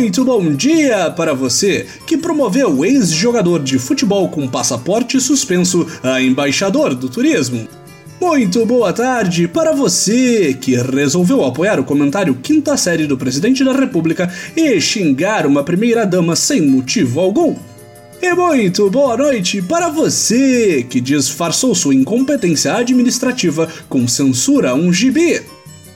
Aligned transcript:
Muito 0.00 0.24
bom 0.24 0.54
dia 0.54 1.10
para 1.10 1.34
você 1.34 1.86
que 2.06 2.16
promoveu 2.16 2.74
o 2.74 2.86
ex-jogador 2.86 3.62
de 3.62 3.78
futebol 3.78 4.30
com 4.30 4.48
passaporte 4.48 5.20
suspenso 5.20 5.86
a 6.02 6.22
embaixador 6.22 6.94
do 6.94 7.06
turismo. 7.06 7.68
Muito 8.18 8.64
boa 8.64 8.94
tarde 8.94 9.46
para 9.46 9.72
você 9.72 10.56
que 10.58 10.74
resolveu 10.74 11.44
apoiar 11.44 11.78
o 11.78 11.84
comentário 11.84 12.34
quinta 12.34 12.78
série 12.78 13.06
do 13.06 13.18
presidente 13.18 13.62
da 13.62 13.74
República 13.74 14.32
e 14.56 14.80
xingar 14.80 15.46
uma 15.46 15.62
primeira-dama 15.62 16.34
sem 16.34 16.62
motivo 16.62 17.20
algum. 17.20 17.54
E 18.22 18.34
muito 18.34 18.88
boa 18.88 19.18
noite 19.18 19.60
para 19.60 19.90
você 19.90 20.82
que 20.88 20.98
disfarçou 20.98 21.74
sua 21.74 21.94
incompetência 21.94 22.72
administrativa 22.74 23.68
com 23.86 24.08
censura 24.08 24.70
a 24.70 24.74
um 24.74 24.90
gibi. 24.90 25.42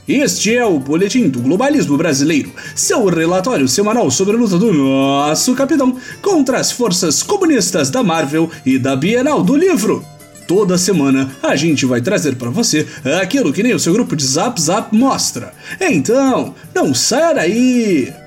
Este 0.07 0.55
é 0.55 0.63
o 0.63 0.77
Boletim 0.77 1.29
do 1.29 1.39
Globalismo 1.39 1.97
Brasileiro, 1.97 2.51
seu 2.75 3.05
relatório 3.05 3.67
semanal 3.67 4.11
sobre 4.11 4.35
a 4.35 4.39
luta 4.39 4.55
do 4.55 4.71
nosso 4.71 5.55
capitão 5.55 5.97
contra 6.21 6.59
as 6.59 6.71
forças 6.71 7.23
comunistas 7.23 7.89
da 7.89 8.03
Marvel 8.03 8.51
e 8.63 8.77
da 8.77 8.95
Bienal 8.95 9.41
do 9.41 9.55
Livro. 9.55 10.05
Toda 10.47 10.77
semana 10.77 11.35
a 11.41 11.55
gente 11.55 11.87
vai 11.87 12.01
trazer 12.01 12.35
para 12.35 12.51
você 12.51 12.87
aquilo 13.19 13.51
que 13.51 13.63
nem 13.63 13.73
o 13.73 13.79
seu 13.79 13.93
grupo 13.93 14.15
de 14.15 14.23
Zap 14.23 14.61
Zap 14.61 14.95
mostra. 14.95 15.51
Então, 15.81 16.53
não 16.71 16.93
saia 16.93 17.33
daí! 17.33 18.24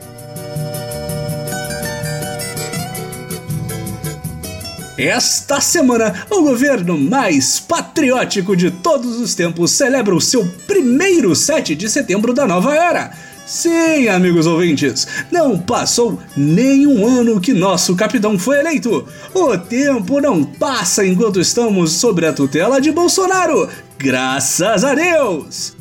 Esta 4.98 5.60
semana, 5.60 6.26
o 6.28 6.42
governo 6.42 6.98
mais 6.98 7.60
patriótico 7.60 8.56
de 8.56 8.68
todos 8.68 9.20
os 9.20 9.32
tempos 9.32 9.70
celebra 9.70 10.12
o 10.12 10.20
seu 10.20 10.44
primeiro 10.66 11.36
7 11.36 11.76
de 11.76 11.88
setembro 11.88 12.34
da 12.34 12.48
nova 12.48 12.74
era. 12.74 13.12
Sim, 13.46 14.08
amigos 14.08 14.44
ouvintes, 14.44 15.06
não 15.30 15.56
passou 15.56 16.18
nenhum 16.36 17.06
ano 17.06 17.40
que 17.40 17.52
nosso 17.52 17.94
capitão 17.94 18.36
foi 18.36 18.58
eleito. 18.58 19.06
O 19.32 19.56
tempo 19.56 20.20
não 20.20 20.42
passa 20.42 21.06
enquanto 21.06 21.40
estamos 21.40 21.92
sob 21.92 22.26
a 22.26 22.32
tutela 22.32 22.80
de 22.80 22.90
Bolsonaro. 22.90 23.68
Graças 23.96 24.82
a 24.82 24.96
Deus! 24.96 25.76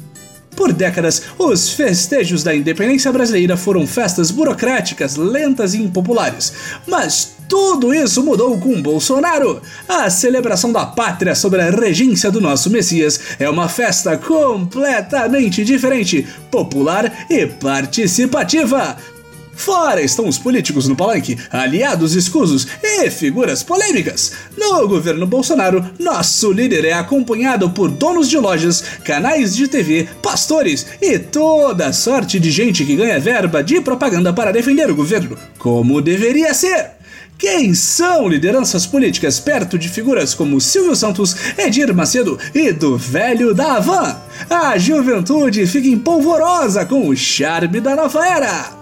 Por 0.56 0.72
décadas, 0.72 1.24
os 1.40 1.72
festejos 1.72 2.44
da 2.44 2.56
independência 2.56 3.12
brasileira 3.12 3.58
foram 3.58 3.88
festas 3.88 4.30
burocráticas, 4.30 5.16
lentas 5.16 5.74
e 5.74 5.82
impopulares. 5.82 6.54
Mas 6.88 7.37
tudo 7.48 7.94
isso 7.94 8.24
mudou 8.24 8.58
com 8.60 8.82
Bolsonaro. 8.82 9.62
A 9.88 10.10
celebração 10.10 10.72
da 10.72 10.86
pátria 10.86 11.36
sob 11.36 11.60
a 11.60 11.70
regência 11.70 12.32
do 12.32 12.42
nosso 12.42 12.70
Messias 12.70 13.20
é 13.40 13.50
uma 13.50 13.70
festa 13.70 14.18
completamente 14.18 15.64
diferente, 15.64 16.28
popular 16.52 17.26
e 17.30 17.46
participativa. 17.46 18.98
Fora 19.58 20.02
estão 20.02 20.28
os 20.28 20.38
políticos 20.38 20.88
no 20.88 20.96
palanque, 20.96 21.36
aliados 21.50 22.14
escusos 22.14 22.68
e 22.82 23.10
figuras 23.10 23.64
polêmicas. 23.64 24.34
No 24.56 24.88
governo 24.88 25.26
Bolsonaro, 25.26 25.84
nosso 26.00 26.52
líder 26.52 26.86
é 26.86 26.94
acompanhado 26.94 27.72
por 27.72 27.90
donos 27.90 28.30
de 28.30 28.38
lojas, 28.38 28.84
canais 29.04 29.56
de 29.56 29.68
TV, 29.68 30.08
pastores 30.22 30.86
e 31.02 31.18
toda 31.18 31.92
sorte 31.92 32.40
de 32.40 32.52
gente 32.52 32.86
que 32.86 32.96
ganha 32.96 33.20
verba 33.20 33.64
de 33.64 33.82
propaganda 33.82 34.32
para 34.32 34.54
defender 34.54 34.92
o 34.92 34.96
governo, 34.96 35.36
como 35.58 36.04
deveria 36.04 36.54
ser. 36.54 36.97
Quem 37.38 37.76
são 37.76 38.28
lideranças 38.28 38.88
políticas 38.88 39.40
perto 39.40 39.78
de 39.78 39.88
figuras 39.88 40.34
como 40.34 40.60
Silvio 40.60 40.96
Santos, 40.96 41.36
Edir 41.56 41.94
Macedo 41.94 42.40
e 42.54 42.72
do 42.72 42.98
velho 42.98 43.54
da 43.54 43.74
Havan? 43.74 44.18
A 44.50 44.76
juventude 44.78 45.68
fica 45.68 45.88
empolvorosa 45.88 46.84
com 46.84 47.08
o 47.08 47.16
charme 47.16 47.80
da 47.80 47.96
nova 47.96 48.26
era. 48.26 48.77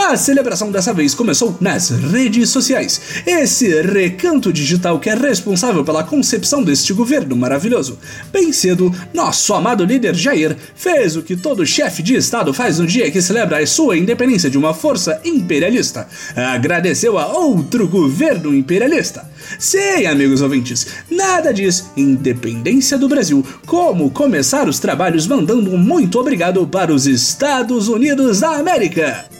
A 0.00 0.16
celebração 0.16 0.70
dessa 0.70 0.94
vez 0.94 1.12
começou 1.12 1.58
nas 1.60 1.90
redes 1.90 2.50
sociais. 2.50 3.00
Esse 3.26 3.82
recanto 3.82 4.52
digital 4.52 5.00
que 5.00 5.10
é 5.10 5.14
responsável 5.14 5.84
pela 5.84 6.04
concepção 6.04 6.62
deste 6.62 6.92
governo 6.92 7.34
maravilhoso. 7.34 7.98
Bem 8.32 8.52
cedo, 8.52 8.94
nosso 9.12 9.52
amado 9.54 9.84
líder 9.84 10.14
Jair 10.14 10.56
fez 10.76 11.16
o 11.16 11.22
que 11.22 11.36
todo 11.36 11.66
chefe 11.66 12.00
de 12.00 12.14
Estado 12.14 12.54
faz 12.54 12.78
no 12.78 12.86
dia 12.86 13.10
que 13.10 13.20
celebra 13.20 13.58
a 13.58 13.66
sua 13.66 13.98
independência 13.98 14.48
de 14.48 14.56
uma 14.56 14.72
força 14.72 15.20
imperialista. 15.24 16.06
Agradeceu 16.34 17.18
a 17.18 17.26
outro 17.26 17.88
governo 17.88 18.54
imperialista. 18.54 19.28
Sim, 19.58 20.06
amigos 20.06 20.40
ouvintes, 20.40 20.86
nada 21.10 21.52
diz 21.52 21.90
independência 21.96 22.96
do 22.96 23.08
Brasil. 23.08 23.44
Como 23.66 24.12
começar 24.12 24.68
os 24.68 24.78
trabalhos 24.78 25.26
mandando 25.26 25.76
muito 25.76 26.20
obrigado 26.20 26.66
para 26.68 26.94
os 26.94 27.04
Estados 27.06 27.88
Unidos 27.88 28.40
da 28.40 28.56
América. 28.56 29.37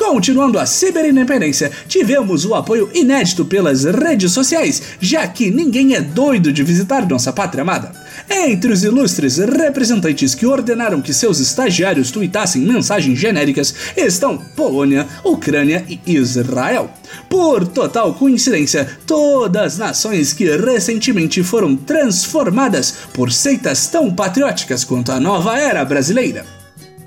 Continuando 0.00 0.58
a 0.58 0.64
ciberindependência, 0.64 1.70
tivemos 1.86 2.46
o 2.46 2.54
apoio 2.54 2.90
inédito 2.94 3.44
pelas 3.44 3.84
redes 3.84 4.32
sociais, 4.32 4.82
já 4.98 5.28
que 5.28 5.50
ninguém 5.50 5.94
é 5.94 6.00
doido 6.00 6.50
de 6.50 6.62
visitar 6.62 7.06
nossa 7.06 7.30
pátria 7.34 7.60
amada. 7.60 7.92
Entre 8.28 8.72
os 8.72 8.82
ilustres 8.82 9.36
representantes 9.36 10.34
que 10.34 10.46
ordenaram 10.46 11.02
que 11.02 11.12
seus 11.12 11.38
estagiários 11.38 12.10
tuitassem 12.10 12.62
mensagens 12.62 13.18
genéricas 13.18 13.74
estão 13.94 14.38
Polônia, 14.38 15.06
Ucrânia 15.22 15.84
e 15.86 16.00
Israel. 16.06 16.90
Por 17.28 17.66
total 17.66 18.14
coincidência, 18.14 18.88
todas 19.06 19.76
nações 19.76 20.32
que 20.32 20.56
recentemente 20.56 21.42
foram 21.42 21.76
transformadas 21.76 22.94
por 23.12 23.30
seitas 23.30 23.86
tão 23.88 24.10
patrióticas 24.10 24.82
quanto 24.82 25.12
a 25.12 25.20
nova 25.20 25.58
era 25.58 25.84
brasileira. 25.84 26.59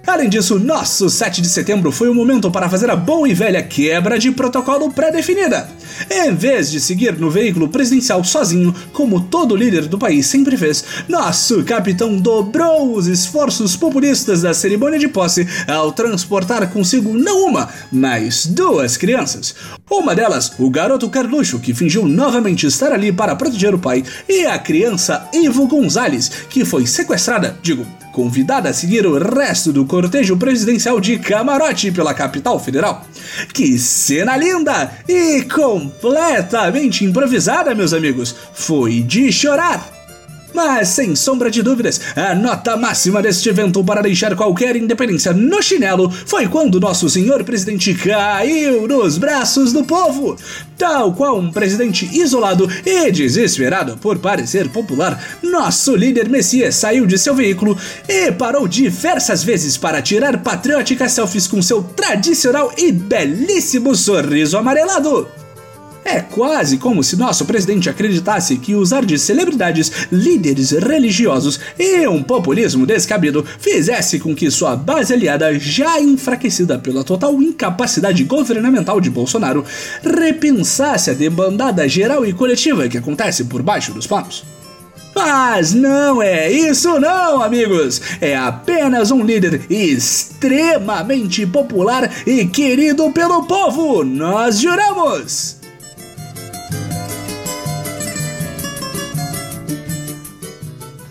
Além 0.05 0.27
disso, 0.27 0.59
nosso 0.59 1.09
7 1.09 1.41
de 1.41 1.47
setembro 1.47 1.89
foi 1.89 2.09
o 2.09 2.13
momento 2.13 2.51
para 2.51 2.69
fazer 2.69 2.89
a 2.89 2.95
boa 2.95 3.27
e 3.27 3.33
velha 3.33 3.63
quebra 3.63 4.19
de 4.19 4.31
protocolo 4.31 4.91
pré-definida. 4.91 5.69
Em 6.11 6.35
vez 6.35 6.69
de 6.69 6.81
seguir 6.81 7.17
no 7.17 7.31
veículo 7.31 7.69
presidencial 7.69 8.21
sozinho, 8.21 8.75
como 8.91 9.21
todo 9.21 9.55
líder 9.55 9.87
do 9.87 9.97
país 9.97 10.25
sempre 10.25 10.57
fez, 10.57 10.83
nosso 11.07 11.63
capitão 11.63 12.17
dobrou 12.17 12.93
os 12.93 13.07
esforços 13.07 13.77
populistas 13.77 14.41
da 14.41 14.53
cerimônia 14.53 14.99
de 14.99 15.07
posse 15.07 15.47
ao 15.67 15.93
transportar 15.93 16.69
consigo 16.69 17.13
não 17.13 17.45
uma, 17.47 17.69
mas 17.89 18.45
duas 18.45 18.97
crianças. 18.97 19.55
Uma 19.89 20.15
delas, 20.15 20.53
o 20.57 20.69
garoto 20.69 21.09
Carluxo, 21.09 21.59
que 21.59 21.73
fingiu 21.73 22.07
novamente 22.07 22.65
estar 22.65 22.91
ali 22.91 23.11
para 23.11 23.35
proteger 23.35 23.75
o 23.75 23.79
pai, 23.79 24.03
e 24.27 24.45
a 24.45 24.57
criança 24.57 25.27
Ivo 25.33 25.67
Gonzalez, 25.67 26.29
que 26.49 26.63
foi 26.63 26.87
sequestrada, 26.87 27.57
digo, 27.61 27.85
convidada 28.11 28.69
a 28.69 28.73
seguir 28.73 29.05
o 29.05 29.17
resto 29.17 29.73
do 29.73 29.85
cortejo 29.85 30.37
presidencial 30.37 30.99
de 30.99 31.19
camarote 31.19 31.91
pela 31.91 32.13
capital 32.13 32.59
federal. 32.59 33.05
Que 33.53 33.77
cena 33.77 34.37
linda 34.37 34.91
e 35.07 35.43
completamente 35.43 37.03
improvisada, 37.03 37.75
meus 37.75 37.93
amigos! 37.93 38.33
Foi 38.53 39.01
de 39.01 39.31
chorar! 39.31 39.92
Mas, 40.53 40.89
sem 40.89 41.15
sombra 41.15 41.49
de 41.49 41.63
dúvidas, 41.63 41.99
a 42.15 42.35
nota 42.35 42.77
máxima 42.77 43.21
deste 43.21 43.49
evento 43.49 43.83
para 43.83 44.01
deixar 44.01 44.35
qualquer 44.35 44.75
independência 44.75 45.33
no 45.33 45.61
chinelo 45.61 46.11
foi 46.11 46.47
quando 46.47 46.79
nosso 46.79 47.09
senhor 47.09 47.43
presidente 47.43 47.93
caiu 47.95 48.87
nos 48.87 49.17
braços 49.17 49.73
do 49.73 49.83
povo. 49.83 50.37
Tal 50.77 51.13
qual 51.13 51.39
um 51.39 51.51
presidente 51.51 52.09
isolado 52.13 52.69
e 52.85 53.11
desesperado 53.11 53.97
por 53.97 54.19
parecer 54.19 54.69
popular, 54.69 55.21
nosso 55.41 55.95
líder 55.95 56.29
Messias 56.29 56.75
saiu 56.75 57.05
de 57.05 57.17
seu 57.17 57.33
veículo 57.33 57.77
e 58.07 58.31
parou 58.31 58.67
diversas 58.67 59.43
vezes 59.43 59.77
para 59.77 60.01
tirar 60.01 60.43
patrióticas 60.43 61.13
selfies 61.13 61.47
com 61.47 61.61
seu 61.61 61.81
tradicional 61.81 62.71
e 62.77 62.91
belíssimo 62.91 63.95
sorriso 63.95 64.57
amarelado. 64.57 65.42
É 66.05 66.19
quase 66.19 66.77
como 66.77 67.03
se 67.03 67.15
nosso 67.15 67.45
presidente 67.45 67.89
acreditasse 67.89 68.57
que 68.57 68.75
usar 68.75 69.05
de 69.05 69.17
celebridades, 69.17 69.91
líderes 70.11 70.71
religiosos 70.71 71.59
e 71.79 72.07
um 72.07 72.21
populismo 72.21 72.85
descabido 72.85 73.45
fizesse 73.59 74.19
com 74.19 74.35
que 74.35 74.51
sua 74.51 74.75
base 74.75 75.13
aliada, 75.13 75.57
já 75.57 75.99
enfraquecida 75.99 76.77
pela 76.77 77.03
total 77.03 77.41
incapacidade 77.41 78.23
governamental 78.23 78.99
de 78.99 79.09
Bolsonaro, 79.09 79.65
repensasse 80.03 81.09
a 81.09 81.13
debandada 81.13 81.87
geral 81.87 82.25
e 82.25 82.33
coletiva 82.33 82.87
que 82.89 82.97
acontece 82.97 83.45
por 83.45 83.61
baixo 83.61 83.93
dos 83.93 84.07
panos. 84.07 84.43
Mas 85.15 85.73
não 85.73 86.21
é 86.21 86.51
isso 86.51 86.99
não, 86.99 87.41
amigos! 87.41 88.01
É 88.19 88.35
apenas 88.35 89.11
um 89.11 89.23
líder 89.23 89.61
extremamente 89.69 91.45
popular 91.45 92.11
e 92.25 92.45
querido 92.47 93.11
pelo 93.11 93.43
povo, 93.43 94.03
nós 94.03 94.59
juramos! 94.59 95.62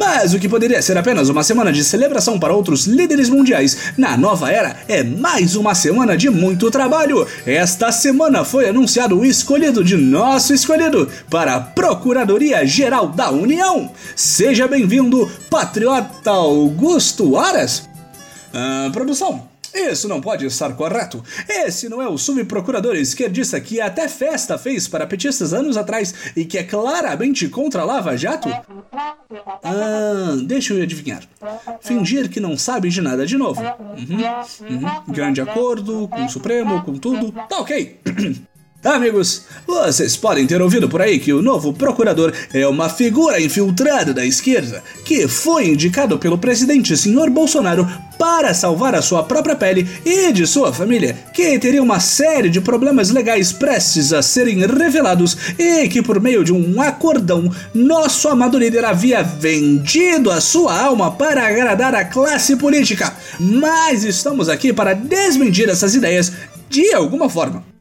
Mas 0.04 0.34
o 0.34 0.38
que 0.40 0.49
poderia 0.49 0.82
ser 0.82 0.99
apenas 0.99 1.28
uma 1.28 1.44
semana 1.44 1.72
de 1.72 1.84
celebração 1.84 2.37
para 2.37 2.52
outros 2.52 2.87
líderes 2.87 3.28
mundiais, 3.28 3.93
na 3.96 4.16
nova 4.16 4.50
era 4.50 4.75
é 4.88 5.04
mais 5.04 5.54
uma 5.54 5.76
semana 5.76 6.16
de 6.16 6.28
muito 6.28 6.72
trabalho. 6.72 7.25
Esta 7.46 7.93
semana 7.93 8.44
foi 8.44 8.69
anunciado 8.69 9.16
o 9.16 9.25
escolhido 9.25 9.84
de 9.84 9.96
nosso 9.96 10.52
escolhido 10.52 11.08
para 11.31 11.54
a 11.54 11.60
Procuradoria 11.60 12.66
Geral 12.66 13.10
da 13.10 13.31
União. 13.31 13.93
Seja 14.16 14.66
bem-vindo, 14.66 15.31
patriota 15.49 16.31
Augusto 16.31 17.38
Aras. 17.38 17.88
Ah, 18.52 18.90
produção, 18.93 19.51
Isso 19.74 20.08
não 20.08 20.20
pode 20.20 20.44
estar 20.46 20.74
correto. 20.74 21.22
Esse 21.48 21.88
não 21.88 22.02
é 22.02 22.08
o 22.08 22.19
subprocurador 22.19 22.94
esquerdista 22.96 23.60
que 23.60 23.80
até 23.80 24.08
festa 24.08 24.58
fez 24.58 24.86
para 24.86 25.06
petistas 25.06 25.52
anos 25.52 25.76
atrás 25.76 26.14
e 26.36 26.44
que 26.44 26.58
é 26.58 26.62
claramente 26.62 27.48
contra 27.48 27.84
Lava 27.84 28.16
Jato? 28.16 28.48
Ah, 29.64 30.36
deixa 30.44 30.74
eu 30.74 30.82
adivinhar. 30.82 31.22
Fingir 31.80 32.28
que 32.28 32.40
não 32.40 32.56
sabe 32.56 32.88
de 32.88 33.00
nada 33.00 33.26
de 33.26 33.36
novo. 33.36 33.62
Uhum, 33.62 34.76
uhum. 34.76 35.02
Grande 35.08 35.40
acordo 35.40 36.08
com 36.08 36.25
o 36.25 36.28
Supremo, 36.28 36.82
com 36.82 36.94
tudo. 36.94 37.32
Tá 37.32 37.58
ok. 37.58 38.00
Amigos, 38.84 39.43
vocês 39.64 40.17
podem 40.17 40.44
ter 40.44 40.61
ouvido 40.61 40.88
por 40.88 41.00
aí 41.00 41.20
que 41.20 41.32
o 41.32 41.40
novo 41.40 41.73
procurador 41.73 42.32
é 42.52 42.67
uma 42.67 42.88
figura 42.88 43.40
infiltrada 43.40 44.12
da 44.12 44.26
esquerda 44.26 44.82
que 45.05 45.29
foi 45.29 45.69
indicado 45.69 46.19
pelo 46.19 46.37
presidente 46.37 46.96
senhor 46.96 47.31
Bolsonaro 47.31 47.88
para 48.19 48.52
salvar 48.52 48.96
a 48.96 49.00
sua 49.00 49.23
própria 49.23 49.55
pele 49.55 49.88
e 50.05 50.32
de 50.32 50.49
sua 50.49 50.73
família, 50.73 51.17
que 51.32 51.61
teria 51.61 51.81
uma 51.81 52.00
série 52.00 52.50
de 52.50 52.61
problemas 52.61 53.11
legais 53.11 53.52
prestes 53.52 54.12
a 54.12 54.20
serem 54.20 54.67
revelados 54.67 55.37
e 55.56 55.88
que 55.88 56.02
por 56.02 56.20
meio 56.20 56.43
de 56.43 56.52
um 56.52 56.82
acordão, 56.82 57.49
nosso 57.73 58.26
amado 58.28 58.58
líder 58.58 58.85
havia 58.85 59.23
vendido 59.23 60.28
a 60.28 60.40
sua 60.40 60.76
alma 60.76 61.12
para 61.12 61.46
agradar 61.46 61.94
a 61.94 62.05
classe 62.05 62.56
política. 62.56 63.14
Mas 63.38 64.02
estamos 64.02 64.49
aqui 64.49 64.73
para 64.73 64.93
desmentir 64.93 65.69
essas 65.69 65.94
ideias 65.94 66.32
de 66.69 66.93
alguma 66.93 67.31
forma. 67.31 67.71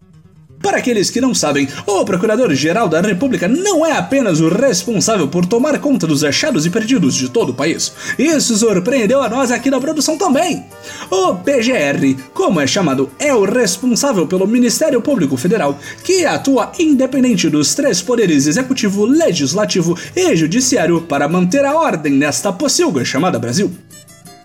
Para 0.62 0.78
aqueles 0.78 1.10
que 1.10 1.20
não 1.20 1.34
sabem, 1.34 1.68
o 1.88 2.06
Procurador-Geral 2.06 2.88
da 2.88 3.02
República 3.02 3.48
não 3.48 3.86
é 3.86 3.94
apenas 3.94 4.40
o 4.40 4.48
responsável 4.48 5.28
por 5.28 5.46
tomar 5.46 5.80
conta 5.80 6.06
dos 6.06 6.24
achados 6.24 6.66
e 6.66 6.70
perdidos 6.70 7.16
de 7.16 7.30
todo 7.30 7.50
o 7.50 7.54
país. 7.54 7.92
Isso 8.18 8.56
surpreendeu 8.56 9.22
a 9.24 9.30
nós 9.30 9.52
aqui 9.52 9.70
na 9.72 9.80
produção 9.80 10.18
também. 10.18 10.64
O 11.10 11.36
PGR, 11.36 12.16
como 12.34 12.62
é 12.62 12.68
chamado, 12.68 13.10
é 13.20 13.34
o 13.34 13.44
responsável 13.44 14.28
pelo 14.28 14.48
Ministério 14.48 15.02
Público 15.02 15.36
Federal, 15.36 15.80
que 16.04 16.26
atua 16.26 16.72
independente 16.80 17.50
dos 17.50 17.74
três 17.74 18.02
poderes 18.02 18.46
executivo, 18.46 19.06
legislativo 19.06 19.98
e 20.16 20.36
judiciário 20.36 21.02
para 21.02 21.28
manter 21.28 21.66
a 21.66 21.76
ordem 21.76 22.14
nesta 22.14 22.54
pocilga 22.54 23.04
chamada 23.04 23.40
Brasil. 23.40 23.72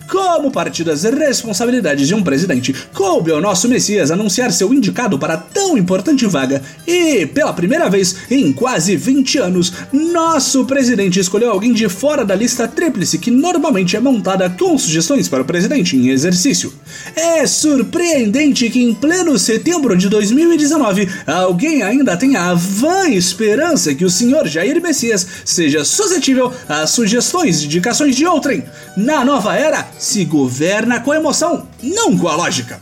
Como 0.09 0.51
parte 0.51 0.85
das 0.85 1.03
responsabilidades 1.03 2.07
de 2.07 2.15
um 2.15 2.23
presidente, 2.23 2.75
coube 2.95 3.33
ao 3.33 3.41
nosso 3.41 3.69
Messias 3.69 4.11
anunciar 4.11 4.53
seu 4.53 4.73
indicado 4.73 5.19
para 5.19 5.37
tão 5.37 5.77
importante 5.77 6.27
vaga. 6.27 6.63
E, 6.87 7.27
pela 7.27 7.53
primeira 7.53 7.91
vez 7.91 8.17
em 8.31 8.53
quase 8.53 8.97
20 8.97 9.39
anos, 9.39 9.73
nosso 9.93 10.65
presidente 10.65 11.19
escolheu 11.19 11.51
alguém 11.51 11.73
de 11.73 11.89
fora 11.89 12.25
da 12.25 12.35
lista 12.35 12.69
tríplice 12.69 13.19
que 13.19 13.31
normalmente 13.31 13.97
é 13.97 14.01
montada 14.01 14.49
com 14.49 14.79
sugestões 14.79 15.29
para 15.29 15.43
o 15.43 15.47
presidente 15.47 15.97
em 15.97 16.09
exercício. 16.09 16.73
É 17.15 17.47
surpreendente 17.47 18.71
que 18.71 18.83
em 18.83 18.95
pleno 18.95 19.39
setembro 19.39 19.97
de 19.97 20.09
2019 20.09 21.09
alguém 21.27 21.83
ainda 21.83 22.17
tenha 22.17 22.51
a 22.51 22.55
vã 22.55 23.09
esperança 23.09 23.95
que 23.95 24.05
o 24.05 24.11
senhor 24.11 24.47
Jair 24.47 24.81
Messias 24.81 25.27
seja 25.45 25.85
suscetível 25.85 26.53
às 26.69 26.91
sugestões 26.91 27.61
e 27.61 27.67
indicações 27.67 28.15
de 28.15 28.25
outrem. 28.27 28.65
Na 28.97 29.25
nova 29.25 29.57
era, 29.57 29.89
se 29.99 30.25
governa 30.25 31.01
com 31.01 31.15
emoção, 31.15 31.67
não 31.83 32.17
com 32.17 32.29
a 32.29 32.37
lógica. 32.37 32.81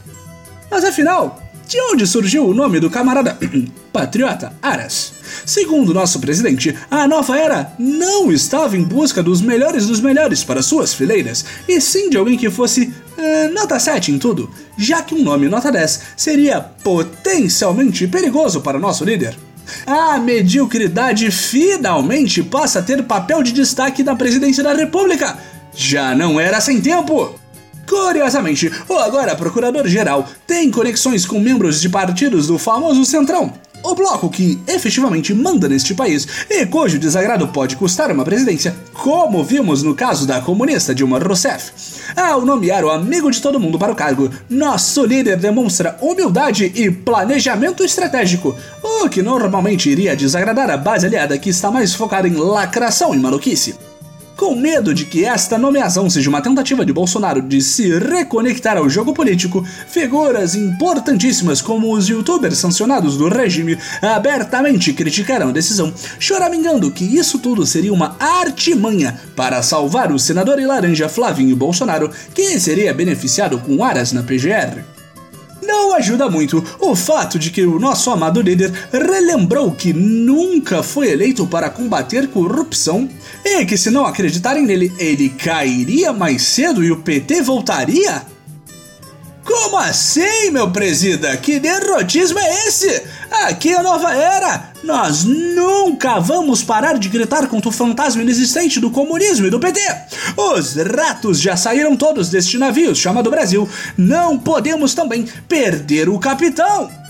Mas 0.71 0.85
afinal, 0.85 1.41
de 1.67 1.81
onde 1.81 2.07
surgiu 2.07 2.47
o 2.47 2.55
nome 2.55 2.79
do 2.79 2.91
camarada 2.91 3.39
patriota 3.93 4.53
Aras? 4.61 5.15
Segundo 5.47 5.95
nosso 5.95 6.21
presidente, 6.21 6.77
a 6.91 7.09
nova 7.09 7.39
era 7.39 7.73
não 7.79 8.31
estava 8.31 8.77
em 8.77 8.83
busca 8.83 9.23
dos 9.23 9.41
melhores 9.41 9.87
dos 9.87 10.01
melhores 10.01 10.45
para 10.45 10.63
suas 10.63 10.93
fileiras, 10.93 11.45
e 11.67 11.81
sim 11.81 12.11
de 12.11 12.17
alguém 12.17 12.37
que 12.37 12.51
fosse 12.51 12.93
eh, 13.17 13.49
nota 13.49 13.79
7 13.79 14.13
em 14.13 14.19
tudo, 14.19 14.51
já 14.77 15.03
que 15.03 15.15
um 15.15 15.23
nome 15.23 15.49
nota 15.49 15.73
10 15.73 16.01
seria 16.17 16.61
potencialmente 16.61 18.07
perigoso 18.07 18.61
para 18.61 18.79
nosso 18.79 19.05
líder. 19.05 19.37
A 19.87 20.19
mediocridade 20.19 21.31
finalmente 21.31 22.43
passa 22.43 22.81
a 22.81 22.83
ter 22.83 23.03
papel 23.05 23.43
de 23.43 23.53
destaque 23.53 24.03
na 24.03 24.15
presidência 24.15 24.63
da 24.63 24.75
República 24.75 25.39
já 25.75 26.15
não 26.15 26.39
era 26.39 26.61
sem 26.61 26.81
tempo. 26.81 27.39
Curiosamente, 27.87 28.71
o 28.89 28.95
agora 28.95 29.37
procurador-geral 29.37 30.27
tem 30.47 30.71
conexões 30.71 31.27
com 31.27 31.39
membros 31.39 31.81
de 31.81 31.89
partidos 31.89 32.47
do 32.47 32.59
famoso 32.59 33.05
Centrão, 33.05 33.53
o 33.85 33.95
bloco 33.95 34.31
que 34.31 34.59
efetivamente 34.67 35.35
manda 35.35 35.69
neste 35.69 35.95
país 35.95 36.27
e 36.49 36.65
cujo 36.65 36.99
desagrado 36.99 37.47
pode 37.49 37.77
custar 37.77 38.11
uma 38.11 38.25
presidência, 38.25 38.75
como 38.95 39.45
vimos 39.45 39.83
no 39.83 39.95
caso 39.95 40.27
da 40.27 40.41
comunista 40.41 40.95
Dilma 40.95 41.19
Rousseff. 41.19 41.71
Ao 42.17 42.41
nomear 42.41 42.83
o 42.83 42.91
amigo 42.91 43.31
de 43.31 43.43
todo 43.43 43.61
mundo 43.61 43.79
para 43.79 43.93
o 43.93 43.97
cargo, 43.97 44.31
nosso 44.49 45.05
líder 45.05 45.37
demonstra 45.37 45.99
humildade 46.01 46.73
e 46.75 46.91
planejamento 46.91 47.85
estratégico, 47.85 48.57
o 48.83 49.09
que 49.09 49.21
normalmente 49.21 49.91
iria 49.91 50.17
desagradar 50.17 50.71
a 50.71 50.79
base 50.79 51.07
aliada 51.07 51.39
que 51.39 51.51
está 51.51 51.71
mais 51.71 51.95
focada 51.95 52.27
em 52.27 52.35
lacração 52.35 53.15
e 53.15 53.19
maluquice. 53.19 53.75
Com 54.45 54.55
medo 54.55 54.93
de 54.93 55.07
que 55.07 55.25
esta 55.25 55.57
nomeação 55.57 56.11
seja 56.11 56.29
uma 56.29 56.43
tentativa 56.43 56.85
de 56.85 56.93
Bolsonaro 56.93 57.41
de 57.41 57.63
se 57.63 57.99
reconectar 57.99 58.77
ao 58.77 58.91
jogo 58.91 59.15
político, 59.15 59.67
figuras 59.89 60.55
importantíssimas 60.55 61.63
como 61.63 61.91
os 61.91 62.11
youtubers 62.11 62.59
sancionados 62.59 63.17
do 63.17 63.31
regime 63.31 63.79
abertamente 64.03 64.93
criticaram 64.93 65.49
a 65.49 65.51
decisão, 65.51 65.95
choramingando 66.21 66.91
que 66.91 67.05
isso 67.07 67.39
tudo 67.39 67.65
seria 67.65 67.91
uma 67.91 68.17
artimanha 68.21 69.19
para 69.35 69.63
salvar 69.63 70.13
o 70.13 70.19
senador 70.19 70.61
e 70.61 70.67
laranja 70.67 71.09
Flavinho 71.09 71.57
Bolsonaro, 71.57 72.11
que 72.35 72.61
seria 72.61 72.93
beneficiado 72.93 73.59
com 73.61 73.83
aras 73.83 74.13
na 74.13 74.23
PGR. 74.23 75.04
Ajuda 75.95 76.29
muito 76.29 76.63
o 76.81 76.97
fato 76.97 77.39
de 77.39 77.51
que 77.51 77.63
o 77.63 77.79
nosso 77.79 78.11
amado 78.11 78.43
líder 78.43 78.73
relembrou 78.91 79.71
que 79.71 79.93
nunca 79.93 80.83
foi 80.83 81.11
eleito 81.11 81.47
para 81.47 81.71
combater 81.71 82.27
corrupção 82.29 83.09
e 83.45 83.65
que, 83.65 83.77
se 83.77 83.91
não 83.91 84.05
acreditarem 84.05 84.67
nele, 84.67 84.93
ele 84.99 85.29
cairia 85.29 86.13
mais 86.13 86.43
cedo 86.43 86.83
e 86.83 86.91
o 86.91 86.97
PT 86.97 87.43
voltaria? 87.43 88.34
Como 89.45 89.77
assim, 89.77 90.51
meu 90.51 90.71
presida? 90.71 91.37
Que 91.37 91.61
derrotismo 91.61 92.39
é 92.39 92.67
esse? 92.67 93.03
Aqui 93.31 93.73
é 93.73 93.79
a 93.79 93.83
nova 93.83 94.15
era! 94.15 94.73
Nós 94.83 95.25
nunca 95.25 96.19
vamos 96.19 96.63
parar 96.63 96.99
de 96.99 97.09
gritar 97.09 97.47
contra 97.47 97.69
o 97.69 97.73
fantasma 97.73 98.23
inexistente 98.23 98.81
do 98.81 98.91
comunismo 98.91 99.47
e 99.47 99.51
do 99.51 99.61
PT! 99.61 99.81
Os 100.37 100.75
ratos 100.77 101.41
já 101.41 101.57
saíram 101.57 101.95
todos 101.97 102.31
deste 102.31 102.57
navio 102.57 102.95
chamado 102.95 103.31
Brasil. 103.31 103.69
Não 103.99 104.39
podemos 104.39 104.95
também 104.95 105.27
perder 105.47 106.09
o 106.09 106.19
capitão! 106.19 107.04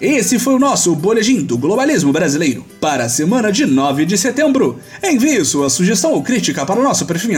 Esse 0.00 0.38
foi 0.38 0.54
o 0.54 0.58
nosso 0.60 0.94
boletim 0.94 1.42
do 1.42 1.58
globalismo 1.58 2.12
brasileiro 2.12 2.64
para 2.80 3.04
a 3.04 3.08
semana 3.08 3.50
de 3.50 3.66
9 3.66 4.06
de 4.06 4.16
setembro. 4.16 4.78
Envie 5.02 5.44
sua 5.44 5.68
sugestão 5.68 6.12
ou 6.12 6.22
crítica 6.22 6.64
para 6.64 6.78
o 6.78 6.84
nosso 6.84 7.04
perfil 7.04 7.34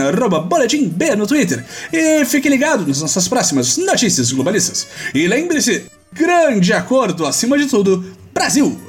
boletimb 0.47 1.15
no 1.17 1.25
Twitter 1.25 1.65
e 1.91 2.23
fique 2.25 2.47
ligado 2.47 2.85
nas 2.85 3.01
nossas 3.01 3.27
próximas 3.27 3.77
notícias 3.77 4.31
globalistas. 4.31 4.87
E 5.13 5.27
lembre-se, 5.27 5.85
grande 6.13 6.71
acordo 6.71 7.25
acima 7.25 7.57
de 7.57 7.65
tudo, 7.65 8.05
Brasil 8.31 8.79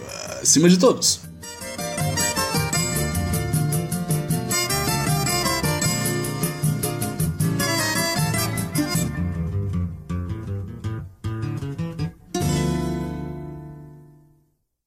acima 0.43 0.69
de 0.69 0.76
todos. 0.76 1.22